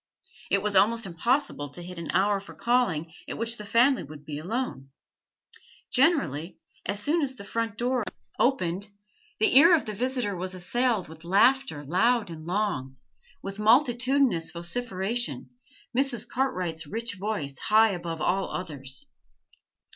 It 0.49 0.63
was 0.63 0.75
almost 0.75 1.05
impossible 1.05 1.69
to 1.69 1.83
hit 1.83 1.99
an 1.99 2.09
hour 2.09 2.39
for 2.39 2.55
calling 2.55 3.13
at 3.29 3.37
which 3.37 3.57
the 3.57 3.63
family 3.65 4.01
would 4.01 4.25
be 4.25 4.39
alone; 4.39 4.89
generally, 5.91 6.57
as 6.87 6.99
soon 6.99 7.21
as 7.21 7.35
the 7.35 7.43
front 7.43 7.77
door 7.77 8.03
opened, 8.39 8.87
the 9.39 9.55
ear 9.55 9.75
of 9.75 9.85
the 9.85 9.93
visitor 9.93 10.35
was 10.35 10.55
assailed 10.55 11.07
with 11.07 11.23
laughter 11.23 11.83
loud 11.85 12.31
and 12.31 12.47
long, 12.47 12.97
with 13.43 13.59
multitudinous 13.59 14.49
vociferation, 14.49 15.51
Mrs. 15.95 16.27
Cartwright's 16.27 16.87
rich 16.87 17.13
voice 17.19 17.59
high 17.59 17.91
above 17.91 18.21
all 18.21 18.49
others. 18.49 19.05